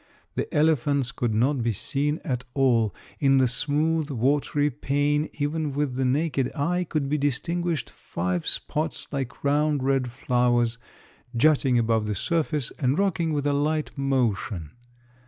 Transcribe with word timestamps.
The 0.33 0.51
elephants 0.51 1.11
could 1.11 1.35
not 1.35 1.61
be 1.61 1.73
seen 1.73 2.21
at 2.23 2.43
all; 2.55 2.95
in 3.19 3.37
the 3.37 3.47
smooth 3.47 4.09
watery 4.09 4.71
pane 4.71 5.29
even 5.33 5.73
with 5.73 5.93
the 5.93 6.05
naked 6.05 6.51
eye 6.55 6.85
could 6.85 7.07
be 7.07 7.19
distinguished 7.19 7.91
five 7.91 8.47
spots 8.47 9.07
like 9.11 9.43
round 9.43 9.83
red 9.83 10.09
flowers, 10.11 10.79
jutting 11.37 11.77
above 11.77 12.07
the 12.07 12.15
surface 12.15 12.71
and 12.79 12.97
rocking 12.97 13.31
with 13.31 13.45
a 13.45 13.53
light 13.53 13.95
motion. 13.95 14.71